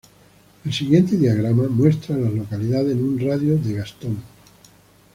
[0.65, 4.17] El siguiente diagrama muestra a las localidades en un radio de de Gaston.